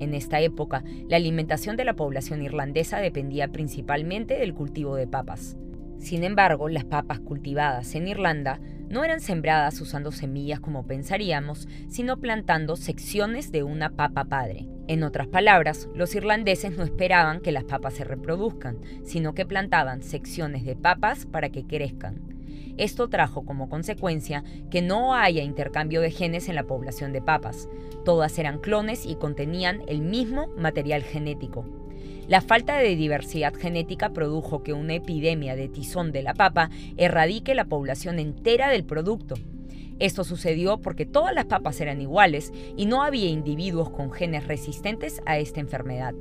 En 0.00 0.12
esta 0.12 0.40
época, 0.40 0.82
la 1.08 1.18
alimentación 1.18 1.76
de 1.76 1.84
la 1.84 1.94
población 1.94 2.42
irlandesa 2.42 2.98
dependía 2.98 3.46
principalmente 3.46 4.40
del 4.40 4.54
cultivo 4.54 4.96
de 4.96 5.06
papas. 5.06 5.56
Sin 6.00 6.24
embargo, 6.24 6.68
las 6.68 6.84
papas 6.84 7.20
cultivadas 7.20 7.94
en 7.94 8.08
Irlanda 8.08 8.58
no 8.88 9.04
eran 9.04 9.20
sembradas 9.20 9.80
usando 9.80 10.12
semillas 10.12 10.60
como 10.60 10.86
pensaríamos, 10.86 11.68
sino 11.88 12.18
plantando 12.18 12.76
secciones 12.76 13.52
de 13.52 13.62
una 13.62 13.90
papa 13.90 14.24
padre. 14.24 14.68
En 14.86 15.02
otras 15.02 15.26
palabras, 15.26 15.88
los 15.94 16.14
irlandeses 16.14 16.76
no 16.76 16.84
esperaban 16.84 17.40
que 17.40 17.52
las 17.52 17.64
papas 17.64 17.94
se 17.94 18.04
reproduzcan, 18.04 18.78
sino 19.02 19.34
que 19.34 19.46
plantaban 19.46 20.02
secciones 20.02 20.64
de 20.64 20.76
papas 20.76 21.26
para 21.26 21.50
que 21.50 21.64
crezcan. 21.64 22.20
Esto 22.76 23.08
trajo 23.08 23.44
como 23.44 23.68
consecuencia 23.68 24.42
que 24.70 24.82
no 24.82 25.14
haya 25.14 25.42
intercambio 25.42 26.00
de 26.00 26.10
genes 26.10 26.48
en 26.48 26.56
la 26.56 26.64
población 26.64 27.12
de 27.12 27.22
papas. 27.22 27.68
Todas 28.04 28.38
eran 28.38 28.58
clones 28.58 29.06
y 29.06 29.14
contenían 29.14 29.82
el 29.86 30.02
mismo 30.02 30.48
material 30.58 31.02
genético. 31.02 31.83
La 32.26 32.40
falta 32.40 32.78
de 32.78 32.96
diversidad 32.96 33.52
genética 33.54 34.14
produjo 34.14 34.62
que 34.62 34.72
una 34.72 34.94
epidemia 34.94 35.56
de 35.56 35.68
tizón 35.68 36.10
de 36.10 36.22
la 36.22 36.32
papa 36.32 36.70
erradique 36.96 37.54
la 37.54 37.66
población 37.66 38.18
entera 38.18 38.70
del 38.70 38.84
producto. 38.84 39.34
Esto 39.98 40.24
sucedió 40.24 40.78
porque 40.78 41.04
todas 41.04 41.34
las 41.34 41.44
papas 41.44 41.80
eran 41.82 42.00
iguales 42.00 42.50
y 42.76 42.86
no 42.86 43.02
había 43.02 43.28
individuos 43.28 43.90
con 43.90 44.10
genes 44.10 44.46
resistentes 44.46 45.20
a 45.26 45.38
esta 45.38 45.60
enfermedad. 45.60 46.14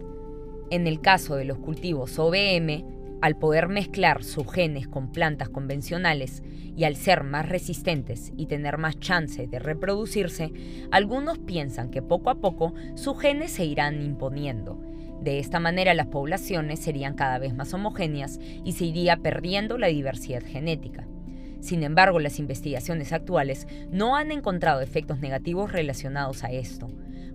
En 0.69 0.87
el 0.87 0.99
caso 0.99 1.35
de 1.37 1.45
los 1.45 1.57
cultivos 1.59 2.19
OBM, 2.19 2.83
al 3.21 3.37
poder 3.37 3.69
mezclar 3.69 4.25
sus 4.25 4.51
genes 4.51 4.89
con 4.89 5.13
plantas 5.13 5.47
convencionales 5.47 6.43
y 6.75 6.83
al 6.83 6.97
ser 6.97 7.23
más 7.23 7.47
resistentes 7.47 8.33
y 8.35 8.47
tener 8.47 8.77
más 8.77 8.99
chance 8.99 9.47
de 9.47 9.59
reproducirse, 9.59 10.51
algunos 10.91 11.39
piensan 11.39 11.89
que 11.89 12.01
poco 12.01 12.29
a 12.29 12.41
poco 12.41 12.73
sus 12.95 13.17
genes 13.17 13.51
se 13.51 13.63
irán 13.63 14.03
imponiendo. 14.03 14.92
De 15.23 15.39
esta 15.39 15.61
manera 15.61 15.93
las 15.93 16.07
poblaciones 16.07 16.79
serían 16.79 17.13
cada 17.13 17.39
vez 17.39 17.55
más 17.55 17.73
homogéneas 17.73 18.41
y 18.65 18.73
se 18.73 18.83
iría 18.83 19.15
perdiendo 19.15 19.77
la 19.77 19.87
diversidad 19.87 20.43
genética. 20.43 21.07
Sin 21.61 21.83
embargo, 21.83 22.19
las 22.19 22.39
investigaciones 22.39 23.13
actuales 23.13 23.65
no 23.89 24.17
han 24.17 24.33
encontrado 24.33 24.81
efectos 24.81 25.21
negativos 25.21 25.71
relacionados 25.71 26.43
a 26.43 26.51
esto. 26.51 26.89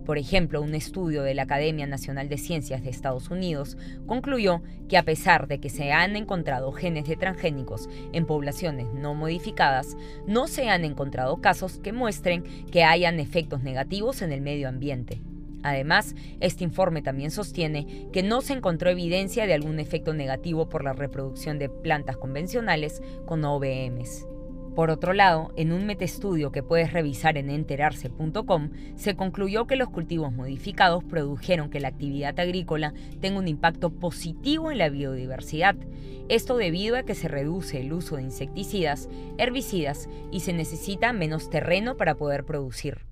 Por 0.05 0.19
ejemplo, 0.19 0.61
un 0.61 0.75
estudio 0.75 1.23
de 1.23 1.33
la 1.33 1.43
Academia 1.43 1.87
Nacional 1.87 2.29
de 2.29 2.37
Ciencias 2.37 2.83
de 2.83 2.91
Estados 2.91 3.31
Unidos 3.31 3.75
concluyó 4.05 4.61
que 4.87 4.97
a 4.97 5.03
pesar 5.03 5.47
de 5.47 5.59
que 5.59 5.71
se 5.71 5.91
han 5.91 6.15
encontrado 6.15 6.71
genes 6.71 7.07
de 7.07 7.15
transgénicos 7.15 7.89
en 8.13 8.27
poblaciones 8.27 8.85
no 8.93 9.15
modificadas, 9.15 9.97
no 10.27 10.47
se 10.47 10.69
han 10.69 10.85
encontrado 10.85 11.41
casos 11.41 11.79
que 11.79 11.91
muestren 11.91 12.43
que 12.71 12.83
hayan 12.83 13.19
efectos 13.19 13.63
negativos 13.63 14.21
en 14.21 14.31
el 14.31 14.41
medio 14.41 14.69
ambiente. 14.69 15.23
Además, 15.63 16.15
este 16.39 16.63
informe 16.63 17.01
también 17.01 17.31
sostiene 17.31 18.07
que 18.11 18.23
no 18.23 18.41
se 18.41 18.53
encontró 18.53 18.89
evidencia 18.89 19.45
de 19.45 19.53
algún 19.53 19.79
efecto 19.79 20.13
negativo 20.13 20.69
por 20.69 20.83
la 20.83 20.93
reproducción 20.93 21.59
de 21.59 21.69
plantas 21.69 22.17
convencionales 22.17 23.01
con 23.25 23.43
OBMs. 23.43 24.25
Por 24.75 24.91
otro 24.91 25.11
lado, 25.11 25.51
en 25.57 25.73
un 25.73 25.85
metaestudio 25.85 26.53
que 26.53 26.63
puedes 26.63 26.93
revisar 26.93 27.37
en 27.37 27.49
enterarse.com, 27.49 28.69
se 28.95 29.15
concluyó 29.15 29.67
que 29.67 29.75
los 29.75 29.89
cultivos 29.89 30.31
modificados 30.31 31.03
produjeron 31.03 31.69
que 31.69 31.81
la 31.81 31.89
actividad 31.89 32.39
agrícola 32.39 32.93
tenga 33.19 33.39
un 33.39 33.49
impacto 33.49 33.89
positivo 33.89 34.71
en 34.71 34.77
la 34.77 34.87
biodiversidad. 34.87 35.75
Esto 36.29 36.55
debido 36.55 36.95
a 36.95 37.03
que 37.03 37.15
se 37.15 37.27
reduce 37.27 37.81
el 37.81 37.91
uso 37.91 38.15
de 38.15 38.21
insecticidas, 38.21 39.09
herbicidas 39.37 40.07
y 40.31 40.41
se 40.41 40.53
necesita 40.53 41.11
menos 41.11 41.49
terreno 41.49 41.97
para 41.97 42.15
poder 42.15 42.45
producir. 42.45 43.08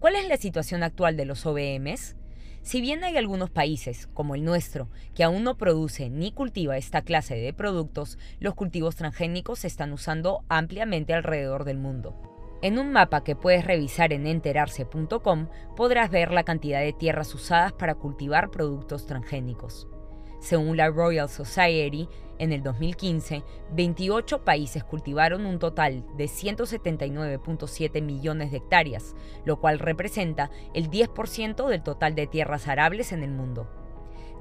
¿Cuál 0.00 0.14
es 0.14 0.28
la 0.28 0.36
situación 0.36 0.84
actual 0.84 1.16
de 1.16 1.24
los 1.24 1.44
OBMs? 1.44 2.14
Si 2.62 2.80
bien 2.80 3.02
hay 3.02 3.16
algunos 3.16 3.50
países, 3.50 4.06
como 4.14 4.36
el 4.36 4.44
nuestro, 4.44 4.88
que 5.16 5.24
aún 5.24 5.42
no 5.42 5.58
produce 5.58 6.08
ni 6.08 6.30
cultiva 6.30 6.76
esta 6.76 7.02
clase 7.02 7.34
de 7.34 7.52
productos, 7.52 8.16
los 8.38 8.54
cultivos 8.54 8.94
transgénicos 8.94 9.58
se 9.58 9.66
están 9.66 9.92
usando 9.92 10.44
ampliamente 10.48 11.14
alrededor 11.14 11.64
del 11.64 11.78
mundo. 11.78 12.14
En 12.62 12.78
un 12.78 12.92
mapa 12.92 13.24
que 13.24 13.34
puedes 13.34 13.64
revisar 13.64 14.12
en 14.12 14.28
enterarse.com 14.28 15.48
podrás 15.76 16.10
ver 16.10 16.30
la 16.30 16.44
cantidad 16.44 16.80
de 16.80 16.92
tierras 16.92 17.34
usadas 17.34 17.72
para 17.72 17.96
cultivar 17.96 18.52
productos 18.52 19.04
transgénicos. 19.04 19.88
Según 20.40 20.76
la 20.76 20.88
Royal 20.88 21.28
Society, 21.28 22.08
en 22.38 22.52
el 22.52 22.62
2015, 22.62 23.42
28 23.72 24.44
países 24.44 24.84
cultivaron 24.84 25.44
un 25.44 25.58
total 25.58 26.04
de 26.16 26.26
179.7 26.26 28.00
millones 28.00 28.52
de 28.52 28.58
hectáreas, 28.58 29.16
lo 29.44 29.58
cual 29.58 29.80
representa 29.80 30.50
el 30.74 30.90
10% 30.90 31.66
del 31.66 31.82
total 31.82 32.14
de 32.14 32.28
tierras 32.28 32.68
arables 32.68 33.10
en 33.12 33.24
el 33.24 33.30
mundo. 33.30 33.68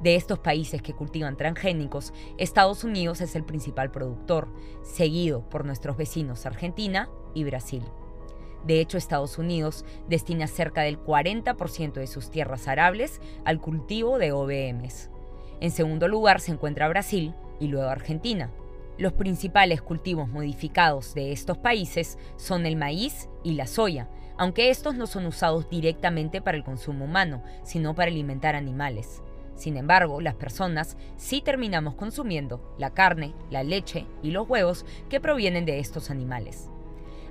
De 0.02 0.16
estos 0.16 0.38
países 0.38 0.84
que 0.84 0.94
cultivan 0.94 1.38
transgénicos, 1.38 2.14
Estados 2.38 2.84
Unidos 2.84 3.20
es 3.22 3.36
el 3.36 3.44
principal 3.44 3.90
productor, 3.90 4.48
seguido 4.84 5.50
por 5.50 5.66
nuestros 5.66 5.98
vecinos 5.98 6.46
Argentina 6.46 7.10
y 7.34 7.44
Brasil. 7.44 7.84
De 8.64 8.80
hecho, 8.80 9.00
Estados 9.00 9.40
Unidos 9.40 9.86
destina 10.08 10.46
cerca 10.46 10.82
del 10.82 11.04
40% 11.04 11.94
de 11.94 12.06
sus 12.06 12.30
tierras 12.30 12.68
arables 12.68 13.22
al 13.44 13.60
cultivo 13.60 14.20
de 14.20 14.34
OBMs. 14.34 15.10
En 15.60 15.72
segundo 15.72 16.08
lugar 16.08 16.40
se 16.40 16.52
encuentra 16.52 16.88
Brasil 16.88 17.34
y 17.60 17.68
luego 17.68 17.90
Argentina. 17.90 18.52
Los 18.98 19.14
principales 19.14 19.82
cultivos 19.82 20.28
modificados 20.28 21.14
de 21.14 21.32
estos 21.32 21.58
países 21.58 22.18
son 22.36 22.66
el 22.66 22.76
maíz 22.76 23.30
y 23.44 23.54
la 23.54 23.68
soya, 23.68 24.10
aunque 24.38 24.70
estos 24.70 24.96
no 24.96 25.08
son 25.08 25.26
usados 25.26 25.70
directamente 25.70 26.42
para 26.42 26.58
el 26.58 26.64
consumo 26.64 27.06
humano, 27.06 27.44
sino 27.64 27.96
para 27.96 28.12
alimentar 28.12 28.56
animales. 28.56 29.22
Sin 29.56 29.78
embargo, 29.78 30.22
las 30.22 30.36
personas 30.36 30.98
sí 31.16 31.42
terminamos 31.42 31.96
consumiendo 31.96 32.76
la 32.78 32.92
carne, 32.92 33.34
la 33.50 33.64
leche 33.64 34.06
y 34.22 34.30
los 34.30 34.48
huevos 34.48 34.86
que 35.10 35.20
provienen 35.20 35.66
de 35.66 35.80
estos 35.80 36.12
animales. 36.12 36.70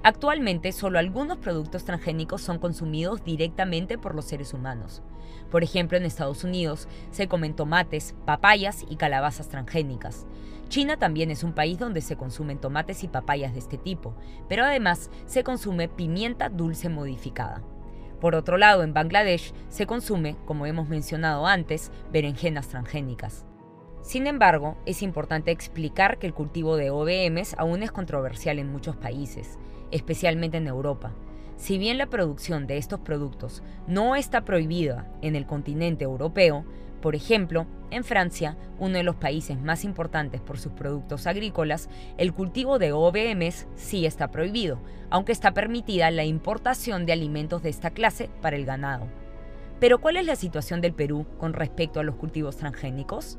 Actualmente, 0.02 0.72
solo 0.72 0.98
algunos 0.98 1.38
productos 1.38 1.84
transgénicos 1.84 2.42
son 2.42 2.58
consumidos 2.58 3.24
directamente 3.24 3.98
por 3.98 4.14
los 4.14 4.24
seres 4.24 4.52
humanos. 4.52 5.02
Por 5.50 5.62
ejemplo, 5.62 5.96
en 5.96 6.04
Estados 6.04 6.44
Unidos 6.44 6.88
se 7.10 7.28
comen 7.28 7.54
tomates, 7.54 8.14
papayas 8.24 8.84
y 8.88 8.96
calabazas 8.96 9.48
transgénicas. 9.48 10.26
China 10.68 10.96
también 10.96 11.30
es 11.30 11.44
un 11.44 11.52
país 11.52 11.78
donde 11.78 12.00
se 12.00 12.16
consumen 12.16 12.58
tomates 12.58 13.04
y 13.04 13.08
papayas 13.08 13.52
de 13.52 13.60
este 13.60 13.78
tipo, 13.78 14.14
pero 14.48 14.64
además 14.64 15.10
se 15.26 15.44
consume 15.44 15.88
pimienta 15.88 16.48
dulce 16.48 16.88
modificada. 16.88 17.62
Por 18.20 18.34
otro 18.34 18.56
lado, 18.56 18.82
en 18.82 18.94
Bangladesh 18.94 19.52
se 19.68 19.86
consume, 19.86 20.36
como 20.46 20.66
hemos 20.66 20.88
mencionado 20.88 21.46
antes, 21.46 21.92
berenjenas 22.10 22.68
transgénicas. 22.68 23.44
Sin 24.02 24.26
embargo, 24.26 24.76
es 24.86 25.02
importante 25.02 25.50
explicar 25.50 26.18
que 26.18 26.26
el 26.26 26.34
cultivo 26.34 26.76
de 26.76 26.90
OBMs 26.90 27.54
aún 27.58 27.82
es 27.82 27.92
controversial 27.92 28.58
en 28.58 28.70
muchos 28.70 28.96
países, 28.96 29.58
especialmente 29.90 30.56
en 30.56 30.66
Europa. 30.66 31.12
Si 31.56 31.78
bien 31.78 31.98
la 31.98 32.06
producción 32.06 32.66
de 32.66 32.76
estos 32.76 33.00
productos 33.00 33.62
no 33.86 34.14
está 34.14 34.44
prohibida 34.44 35.06
en 35.22 35.36
el 35.36 35.46
continente 35.46 36.04
europeo, 36.04 36.64
por 37.00 37.14
ejemplo, 37.14 37.66
en 37.90 38.04
Francia, 38.04 38.56
uno 38.78 38.96
de 38.96 39.02
los 39.02 39.16
países 39.16 39.60
más 39.60 39.84
importantes 39.84 40.40
por 40.40 40.58
sus 40.58 40.72
productos 40.72 41.26
agrícolas, 41.26 41.88
el 42.18 42.32
cultivo 42.32 42.78
de 42.78 42.92
OBMs 42.92 43.66
sí 43.74 44.06
está 44.06 44.30
prohibido, 44.30 44.80
aunque 45.08 45.32
está 45.32 45.54
permitida 45.54 46.10
la 46.10 46.24
importación 46.24 47.06
de 47.06 47.12
alimentos 47.12 47.62
de 47.62 47.70
esta 47.70 47.90
clase 47.90 48.28
para 48.42 48.56
el 48.56 48.66
ganado. 48.66 49.06
Pero 49.78 50.00
¿cuál 50.00 50.16
es 50.16 50.26
la 50.26 50.36
situación 50.36 50.80
del 50.80 50.94
Perú 50.94 51.26
con 51.38 51.52
respecto 51.52 52.00
a 52.00 52.02
los 52.02 52.16
cultivos 52.16 52.56
transgénicos? 52.56 53.38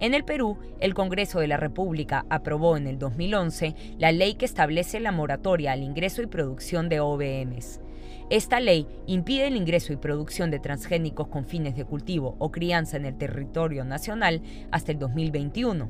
En 0.00 0.12
el 0.12 0.24
Perú, 0.24 0.58
el 0.80 0.92
Congreso 0.92 1.38
de 1.38 1.46
la 1.46 1.56
República 1.56 2.26
aprobó 2.28 2.76
en 2.76 2.86
el 2.86 2.98
2011 2.98 3.74
la 3.98 4.10
ley 4.10 4.34
que 4.34 4.44
establece 4.44 4.98
la 4.98 5.12
moratoria 5.12 5.72
al 5.72 5.82
ingreso 5.82 6.20
y 6.20 6.26
producción 6.26 6.88
de 6.88 7.00
OBMs. 7.00 7.80
Esta 8.28 8.58
ley 8.58 8.86
impide 9.06 9.46
el 9.46 9.56
ingreso 9.56 9.92
y 9.92 9.96
producción 9.96 10.50
de 10.50 10.58
transgénicos 10.58 11.28
con 11.28 11.44
fines 11.44 11.76
de 11.76 11.84
cultivo 11.84 12.36
o 12.38 12.50
crianza 12.50 12.96
en 12.96 13.04
el 13.04 13.16
territorio 13.16 13.84
nacional 13.84 14.42
hasta 14.72 14.92
el 14.92 14.98
2021. 14.98 15.88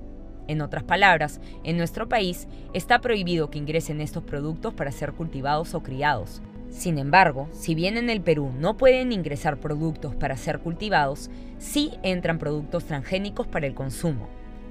En 0.49 0.61
otras 0.61 0.83
palabras, 0.83 1.41
en 1.63 1.79
nuestro 1.79 2.09
país 2.09 2.47
está 2.75 3.01
prohibido 3.01 3.49
que 3.49 3.59
ingresen 3.59 4.01
estos 4.01 4.25
productos 4.25 4.75
para 4.75 4.93
ser 4.93 5.13
cultivados 5.13 5.75
o 5.75 5.83
criados. 5.83 6.43
Sin 6.75 6.99
embargo, 6.99 7.49
si 7.53 7.77
bien 7.77 7.97
en 7.97 8.11
el 8.11 8.21
Perú 8.21 8.51
no 8.59 8.77
pueden 8.77 9.13
ingresar 9.13 9.59
productos 9.59 10.17
para 10.17 10.37
ser 10.37 10.59
cultivados, 10.59 11.31
sí 11.59 11.93
entran 12.03 12.41
productos 12.41 12.85
transgénicos 12.85 13.47
para 13.47 13.69
el 13.69 13.75
consumo. 13.75 14.29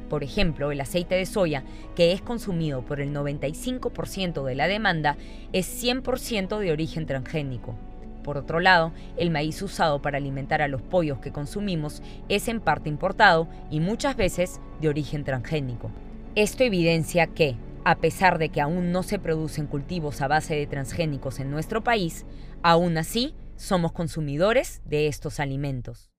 Por 0.10 0.22
ejemplo, 0.22 0.72
el 0.72 0.82
aceite 0.82 1.16
de 1.16 1.26
soya, 1.26 1.64
que 1.96 2.12
es 2.12 2.22
consumido 2.22 2.84
por 2.84 3.00
el 3.00 3.14
95% 3.14 4.44
de 4.44 4.54
la 4.54 4.68
demanda, 4.68 5.16
es 5.54 5.82
100% 5.82 6.60
de 6.60 6.74
origen 6.74 7.06
transgénico. 7.06 7.74
Por 8.22 8.38
otro 8.38 8.60
lado, 8.60 8.92
el 9.18 9.32
maíz 9.32 9.62
usado 9.62 10.02
para 10.02 10.18
alimentar 10.18 10.62
a 10.62 10.68
los 10.68 10.82
pollos 10.82 11.20
que 11.20 11.32
consumimos 11.32 12.04
es 12.28 12.50
en 12.50 12.60
parte 12.60 12.90
importado 12.90 13.48
y 13.72 13.80
muchas 13.80 14.18
veces 14.18 14.60
de 14.82 14.90
origen 14.90 15.24
transgénico. 15.24 15.90
Esto 16.36 16.64
evidencia 16.64 17.28
que, 17.28 17.56
a 17.86 17.98
pesar 17.98 18.38
de 18.38 18.50
que 18.50 18.62
aún 18.62 18.92
no 18.92 19.04
se 19.04 19.20
producen 19.20 19.68
cultivos 19.68 20.22
a 20.22 20.28
base 20.28 20.56
de 20.56 20.68
transgénicos 20.68 21.40
en 21.40 21.52
nuestro 21.52 21.84
país, 21.84 22.26
aún 22.62 22.98
así 22.98 23.36
somos 23.56 23.92
consumidores 23.92 24.82
de 24.86 25.08
estos 25.08 25.40
alimentos. 25.40 26.10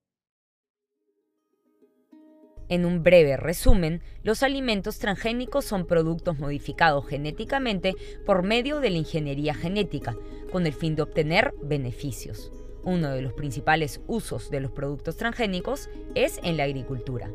En 2.68 2.86
un 2.86 3.02
breve 3.02 3.36
resumen, 3.36 4.00
los 4.22 4.42
alimentos 4.42 4.98
transgénicos 4.98 5.66
son 5.66 5.86
productos 5.86 6.38
modificados 6.38 7.06
genéticamente 7.06 7.94
por 8.24 8.42
medio 8.42 8.80
de 8.80 8.90
la 8.90 8.98
ingeniería 8.98 9.54
genética, 9.54 10.16
con 10.50 10.66
el 10.66 10.72
fin 10.72 10.96
de 10.96 11.02
obtener 11.02 11.52
beneficios. 11.62 12.50
Uno 12.82 13.10
de 13.10 13.22
los 13.22 13.34
principales 13.34 14.00
usos 14.06 14.50
de 14.50 14.60
los 14.60 14.70
productos 14.70 15.16
transgénicos 15.16 15.90
es 16.14 16.40
en 16.42 16.56
la 16.56 16.64
agricultura. 16.64 17.30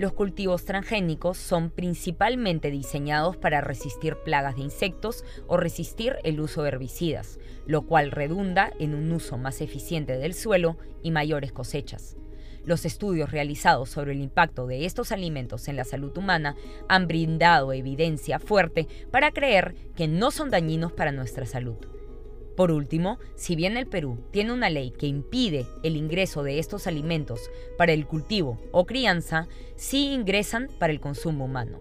Los 0.00 0.14
cultivos 0.14 0.64
transgénicos 0.64 1.36
son 1.36 1.68
principalmente 1.68 2.70
diseñados 2.70 3.36
para 3.36 3.60
resistir 3.60 4.16
plagas 4.16 4.56
de 4.56 4.62
insectos 4.62 5.26
o 5.46 5.58
resistir 5.58 6.16
el 6.24 6.40
uso 6.40 6.62
de 6.62 6.68
herbicidas, 6.68 7.38
lo 7.66 7.82
cual 7.82 8.10
redunda 8.10 8.72
en 8.78 8.94
un 8.94 9.12
uso 9.12 9.36
más 9.36 9.60
eficiente 9.60 10.16
del 10.16 10.32
suelo 10.32 10.78
y 11.02 11.10
mayores 11.10 11.52
cosechas. 11.52 12.16
Los 12.64 12.86
estudios 12.86 13.30
realizados 13.30 13.90
sobre 13.90 14.12
el 14.12 14.22
impacto 14.22 14.66
de 14.66 14.86
estos 14.86 15.12
alimentos 15.12 15.68
en 15.68 15.76
la 15.76 15.84
salud 15.84 16.16
humana 16.16 16.56
han 16.88 17.06
brindado 17.06 17.74
evidencia 17.74 18.38
fuerte 18.38 18.88
para 19.10 19.32
creer 19.32 19.74
que 19.96 20.08
no 20.08 20.30
son 20.30 20.48
dañinos 20.48 20.92
para 20.92 21.12
nuestra 21.12 21.44
salud. 21.44 21.76
Por 22.60 22.72
último, 22.72 23.18
si 23.36 23.56
bien 23.56 23.78
el 23.78 23.86
Perú 23.86 24.18
tiene 24.32 24.52
una 24.52 24.68
ley 24.68 24.90
que 24.90 25.06
impide 25.06 25.64
el 25.82 25.96
ingreso 25.96 26.42
de 26.42 26.58
estos 26.58 26.86
alimentos 26.86 27.50
para 27.78 27.94
el 27.94 28.06
cultivo 28.06 28.60
o 28.70 28.84
crianza, 28.84 29.48
sí 29.76 30.12
ingresan 30.12 30.68
para 30.78 30.92
el 30.92 31.00
consumo 31.00 31.46
humano. 31.46 31.80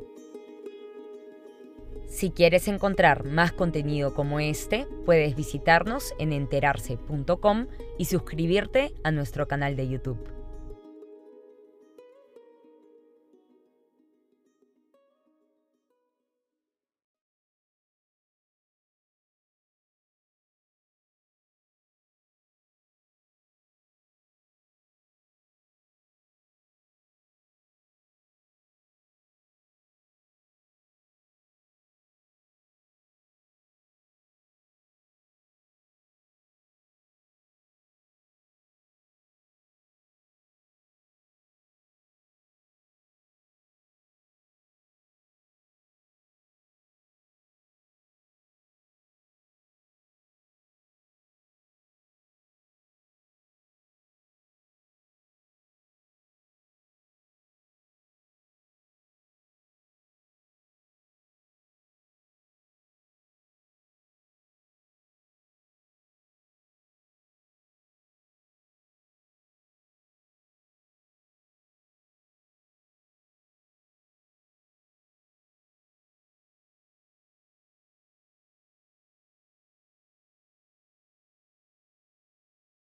Si 2.07 2.31
quieres 2.31 2.69
encontrar 2.69 3.25
más 3.25 3.51
contenido 3.51 4.13
como 4.13 4.39
este, 4.39 4.88
puedes 5.05 5.36
visitarnos 5.36 6.13
en 6.17 6.31
enterarse.com 6.31 7.67
y 7.98 8.05
suscribirte 8.05 8.93
a 9.03 9.12
nuestro 9.12 9.50
canal 9.50 9.75
de 9.75 9.89
YouTube. 9.89 10.38